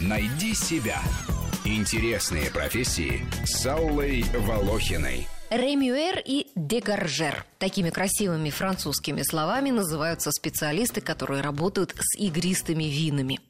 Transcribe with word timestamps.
Найди 0.00 0.54
себя. 0.54 1.00
Интересные 1.64 2.50
профессии 2.50 3.26
с 3.44 3.66
Аллой 3.66 4.24
Волохиной. 4.34 5.28
Ремюэр 5.50 6.22
и 6.24 6.46
дегаржер. 6.54 7.44
Такими 7.58 7.90
красивыми 7.90 8.50
французскими 8.50 9.22
словами 9.22 9.70
называются 9.70 10.30
специалисты, 10.32 11.00
которые 11.00 11.42
работают 11.42 11.94
с 11.98 12.16
игристыми 12.18 12.84
винами. 12.84 13.40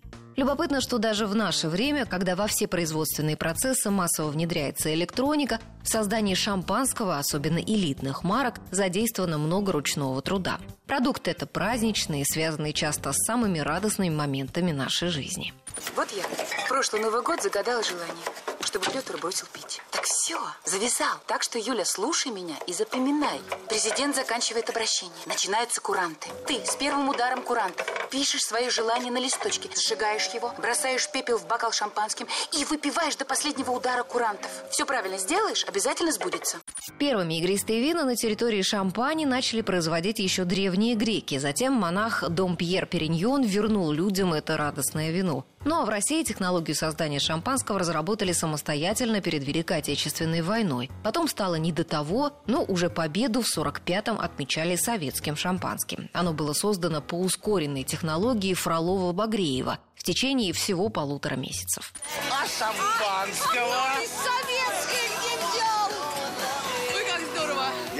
Любопытно, 0.41 0.80
что 0.80 0.96
даже 0.96 1.27
в 1.27 1.34
наше 1.34 1.68
время, 1.68 2.07
когда 2.07 2.34
во 2.34 2.46
все 2.46 2.66
производственные 2.66 3.36
процессы 3.36 3.90
массово 3.90 4.30
внедряется 4.30 4.95
электроника, 4.95 5.61
в 5.82 5.89
создании 5.90 6.32
шампанского, 6.32 7.18
особенно 7.18 7.59
элитных 7.59 8.25
марок, 8.25 8.54
задействовано 8.71 9.36
много 9.36 9.72
ручного 9.72 10.22
труда. 10.22 10.58
Продукты 10.86 11.32
это 11.32 11.46
праздничные, 11.46 12.25
связанные 12.25 12.72
часто 12.72 13.12
с 13.12 13.18
самыми 13.26 13.58
радостными 13.58 14.14
моментами 14.14 14.72
нашей 14.72 15.08
жизни. 15.11 15.53
Вот 15.95 16.08
я 16.12 16.22
в 16.22 16.68
прошлый 16.68 17.03
Новый 17.03 17.22
год 17.22 17.43
загадала 17.43 17.82
желание 17.82 18.25
чтобы 18.61 18.87
Петр 18.87 19.17
бросил 19.17 19.46
пить. 19.53 19.81
Так 19.91 20.05
все, 20.05 20.39
завязал. 20.64 21.18
Так 21.27 21.43
что, 21.43 21.59
Юля, 21.59 21.85
слушай 21.85 22.31
меня 22.31 22.57
и 22.67 22.73
запоминай. 22.73 23.41
Президент 23.68 24.14
заканчивает 24.14 24.68
обращение. 24.71 25.17
Начинаются 25.27 25.81
куранты. 25.81 26.29
Ты 26.46 26.65
с 26.65 26.77
первым 26.77 27.09
ударом 27.09 27.43
курантов 27.43 27.87
пишешь 28.11 28.45
свое 28.45 28.71
желание 28.71 29.11
на 29.11 29.18
листочке, 29.18 29.71
сжигаешь 29.75 30.29
его, 30.35 30.53
бросаешь 30.59 31.11
пепел 31.11 31.39
в 31.39 31.46
бокал 31.46 31.73
шампанским 31.73 32.27
и 32.53 32.65
выпиваешь 32.65 33.17
до 33.17 33.25
последнего 33.25 33.70
удара 33.70 34.03
курантов. 34.03 34.51
Все 34.70 34.84
правильно 34.84 35.19
сделаешь, 35.19 35.65
обязательно 35.65 36.12
сбудется. 36.12 36.61
Первыми 36.98 37.39
игристые 37.39 37.80
вина 37.80 38.05
на 38.05 38.16
территории 38.16 38.62
Шампани 38.62 39.25
начали 39.25 39.61
производить 39.61 40.19
еще 40.19 40.44
древние 40.44 40.94
греки. 40.94 41.39
Затем 41.39 41.75
монах 41.75 42.28
Дом 42.28 42.56
Пьер 42.56 42.86
Периньон 42.86 43.42
вернул 43.42 43.91
людям 43.91 44.33
это 44.33 44.56
радостное 44.56 45.11
вино. 45.11 45.44
Ну 45.64 45.83
а 45.83 45.84
в 45.84 45.91
России 45.91 46.22
технологию 46.22 46.75
создания 46.75 47.19
шампанского 47.19 47.78
разработали 47.78 48.33
самостоятельно 48.33 49.20
перед 49.20 49.47
Великой 49.47 49.78
Отечественной 49.78 50.41
войной. 50.41 50.91
Потом 51.05 51.28
стало 51.28 51.56
не 51.56 51.70
до 51.70 51.84
того, 51.84 52.33
но 52.47 52.64
уже 52.64 52.89
победу 52.89 53.42
в 53.42 53.59
45-м 53.59 54.19
отмечали 54.19 54.77
советским 54.77 55.37
шампанским. 55.37 56.09
Оно 56.15 56.33
было 56.33 56.55
создано 56.55 57.03
по 57.03 57.17
ускоренной 57.17 57.83
технологии 57.83 58.55
Фролова-Багреева 58.55 59.78
в 59.94 60.03
течение 60.03 60.55
всего 60.55 60.89
полутора 60.89 61.37
месяцев. 61.37 61.92
А 62.31 62.47
шампанского? 62.47 64.40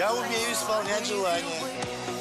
Я 0.01 0.15
умею 0.15 0.51
исполнять 0.51 1.07
желания. 1.07 1.61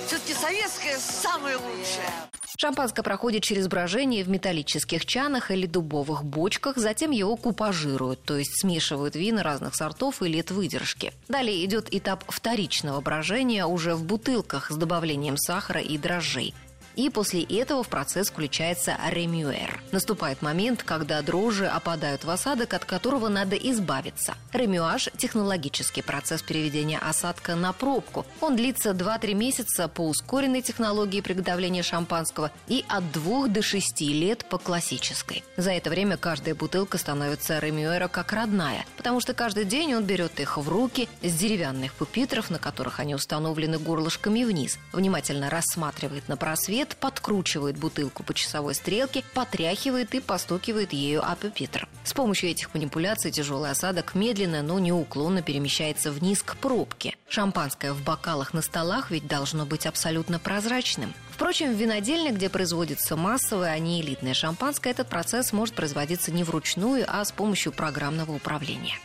Все-таки 0.05 0.33
советское 0.33 0.97
самое 0.97 1.55
лучшее. 1.55 2.11
Шампанское 2.57 3.03
проходит 3.03 3.41
через 3.43 3.69
брожение 3.69 4.25
в 4.25 4.29
металлических 4.29 5.05
чанах 5.05 5.49
или 5.49 5.65
дубовых 5.65 6.25
бочках, 6.25 6.75
затем 6.75 7.11
его 7.11 7.37
купажируют, 7.37 8.21
то 8.23 8.37
есть 8.37 8.59
смешивают 8.59 9.15
вина 9.15 9.43
разных 9.43 9.75
сортов 9.75 10.21
и 10.21 10.27
лет 10.27 10.51
выдержки. 10.51 11.13
Далее 11.29 11.63
идет 11.63 11.87
этап 11.95 12.25
вторичного 12.27 12.99
брожения 12.99 13.65
уже 13.65 13.95
в 13.95 14.03
бутылках 14.03 14.71
с 14.71 14.75
добавлением 14.75 15.37
сахара 15.37 15.79
и 15.79 15.97
дрожжей. 15.97 16.53
И 16.99 17.09
после 17.09 17.43
этого 17.43 17.81
в 17.81 17.87
процесс 17.87 18.29
включается 18.29 18.97
ремюэр. 19.09 19.81
Наступает 19.93 20.41
момент, 20.41 20.83
когда 20.83 21.21
дрожжи 21.21 21.65
опадают 21.65 22.25
в 22.25 22.29
осадок, 22.29 22.73
от 22.73 22.83
которого 22.83 23.29
надо 23.29 23.55
избавиться. 23.55 24.35
Ремюаж– 24.51 25.07
технологический 25.17 26.01
процесс 26.01 26.41
переведения 26.41 26.99
осадка 26.99 27.55
на 27.55 27.71
пробку. 27.71 28.25
Он 28.41 28.57
длится 28.57 28.89
2-3 28.89 29.33
месяца 29.33 29.87
по 29.87 30.09
ускоренной 30.09 30.61
технологии 30.61 31.21
приготовления 31.21 31.83
шампанского 31.83 32.51
и 32.67 32.83
от 32.89 33.09
2 33.13 33.47
до 33.47 33.61
6 33.61 34.01
лет 34.01 34.43
по 34.49 34.57
классической. 34.57 35.45
За 35.55 35.71
это 35.71 35.89
время 35.89 36.17
каждая 36.17 36.53
бутылка 36.53 36.97
становится 36.97 37.59
ремюэра 37.59 38.09
как 38.09 38.33
родная, 38.33 38.85
потому 38.97 39.21
что 39.21 39.33
каждый 39.33 39.63
день 39.63 39.95
он 39.95 40.03
берет 40.03 40.37
их 40.41 40.57
в 40.57 40.67
руки 40.67 41.07
с 41.23 41.33
деревянных 41.33 41.93
пупитров, 41.93 42.49
на 42.49 42.59
которых 42.59 42.99
они 42.99 43.15
установлены 43.15 43.79
горлышками 43.79 44.43
вниз, 44.43 44.77
внимательно 44.91 45.49
рассматривает 45.49 46.27
на 46.27 46.35
просвет, 46.35 46.88
Дед 46.89 46.97
подкручивает 46.97 47.77
бутылку 47.77 48.23
по 48.23 48.33
часовой 48.33 48.73
стрелке, 48.73 49.23
потряхивает 49.35 50.15
и 50.15 50.19
постукивает 50.19 50.91
ею 50.91 51.23
о 51.23 51.35
пюпитр. 51.35 51.87
С 52.03 52.13
помощью 52.13 52.49
этих 52.49 52.73
манипуляций 52.73 53.29
тяжелый 53.29 53.69
осадок 53.69 54.15
медленно, 54.15 54.63
но 54.63 54.79
неуклонно 54.79 55.43
перемещается 55.43 56.11
вниз 56.11 56.41
к 56.41 56.55
пробке. 56.57 57.15
Шампанское 57.27 57.93
в 57.93 58.03
бокалах 58.03 58.55
на 58.55 58.63
столах 58.63 59.11
ведь 59.11 59.27
должно 59.27 59.67
быть 59.67 59.85
абсолютно 59.85 60.39
прозрачным. 60.39 61.13
Впрочем, 61.29 61.73
в 61.73 61.77
винодельне, 61.77 62.31
где 62.31 62.49
производится 62.49 63.15
массовое, 63.15 63.69
а 63.69 63.77
не 63.77 64.01
элитное 64.01 64.33
шампанское, 64.33 64.89
этот 64.89 65.09
процесс 65.09 65.53
может 65.53 65.75
производиться 65.75 66.31
не 66.31 66.43
вручную, 66.43 67.05
а 67.07 67.23
с 67.23 67.31
помощью 67.31 67.71
программного 67.71 68.31
управления. 68.31 68.97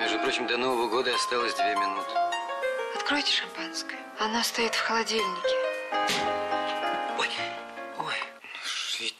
Между 0.00 0.18
прочим, 0.18 0.48
до 0.48 0.56
Нового 0.56 0.88
года 0.88 1.14
осталось 1.14 1.54
две 1.54 1.76
минуты. 1.76 2.10
Откройте 2.96 3.30
шампанское. 3.30 3.98
Оно 4.18 4.42
стоит 4.42 4.74
в 4.74 4.80
холодильнике. 4.80 6.37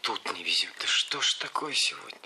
Тут 0.09 0.23
не 0.35 0.43
везет. 0.43 0.71
Да 0.81 0.87
что 0.87 1.21
ж 1.21 1.35
такое 1.35 1.75
сегодня? 1.75 2.19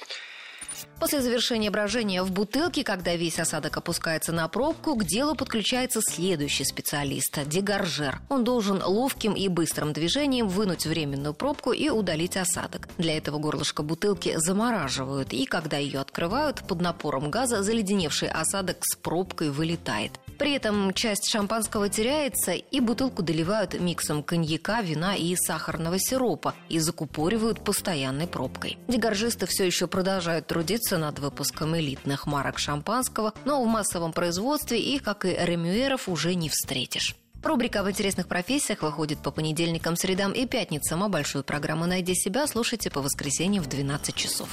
После 1.01 1.21
завершения 1.21 1.69
брожения 1.69 2.23
в 2.23 2.31
бутылке, 2.31 2.85
когда 2.85 3.17
весь 3.17 3.41
осадок 3.41 3.77
опускается 3.77 4.31
на 4.31 4.47
пробку, 4.47 4.95
к 4.95 5.05
делу 5.05 5.35
подключается 5.35 6.01
следующий 6.01 6.63
специалист– 6.63 7.37
дегаржер. 7.47 8.21
Он 8.29 8.45
должен 8.45 8.81
ловким 8.81 9.33
и 9.33 9.49
быстрым 9.49 9.93
движением 9.93 10.47
вынуть 10.47 10.87
временную 10.87 11.35
пробку 11.35 11.73
и 11.73 11.89
удалить 11.89 12.37
осадок. 12.37 12.89
Для 12.99 13.17
этого 13.17 13.39
горлышко 13.39 13.83
бутылки 13.83 14.35
замораживают, 14.37 15.33
и 15.33 15.45
когда 15.45 15.77
ее 15.77 15.99
открывают, 15.99 16.63
под 16.69 16.81
напором 16.81 17.33
газа 17.33 17.65
заледеневший 17.65 18.29
осадок 18.29 18.77
с 18.83 18.95
пробкой 18.95 19.51
вылетает. 19.51 20.13
При 20.43 20.55
этом 20.55 20.93
часть 20.93 21.31
шампанского 21.31 21.89
теряется, 21.89 22.51
и 22.51 22.81
бутылку 22.81 23.23
доливают 23.23 23.79
миксом 23.79 24.25
коньяка, 24.25 24.81
вина 24.81 25.15
и 25.15 25.37
сахарного 25.37 26.01
сиропа 26.01 26.57
и 26.69 26.81
закупоривают 26.81 27.63
постоянной 27.63 28.27
пробкой. 28.27 28.77
Дегаржисты 28.89 29.47
все 29.47 29.65
еще 29.65 29.87
продолжают 29.87 30.49
трудиться 30.49 30.99
над 30.99 31.21
выпуском 31.21 31.77
элитных 31.77 32.27
марок 32.27 32.59
шампанского, 32.59 33.35
но 33.45 33.63
в 33.63 33.69
массовом 33.69 34.13
производстве 34.13 34.81
их, 34.81 35.05
как 35.05 35.25
и 35.25 35.29
ремюеров, 35.29 36.09
уже 36.09 36.35
не 36.35 36.49
встретишь. 36.49 37.15
Рубрика 37.45 37.85
в 37.85 37.89
интересных 37.89 38.27
профессиях 38.27 38.83
выходит 38.83 39.21
по 39.21 39.31
понедельникам, 39.31 39.95
средам 39.95 40.33
и 40.33 40.45
пятницам, 40.47 41.05
а 41.05 41.09
большую 41.09 41.45
программу 41.45 41.87
«Найди 41.87 42.17
себя» 42.17 42.49
слушайте 42.49 42.91
по 42.91 43.01
воскресеньям 43.01 43.63
в 43.63 43.69
12 43.69 44.13
часов. 44.17 44.49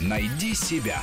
Найди 0.00 0.54
себя. 0.54 1.02